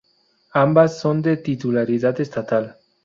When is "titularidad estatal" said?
1.37-2.77